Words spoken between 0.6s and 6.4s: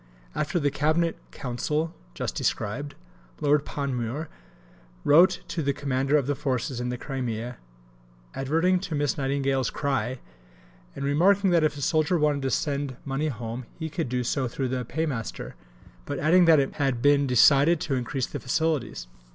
Cabinet Council, just described, Lord Panmure wrote to the Commander of the